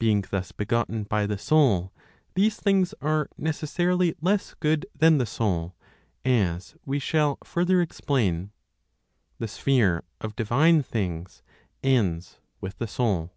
[0.00, 1.92] Being thus begotten by the Soul,
[2.34, 5.76] these things are necessarily less good than the Soul,
[6.24, 8.50] as we shall further explain.
[9.38, 11.44] The sphere of divine things
[11.84, 13.30] ends with the Soul.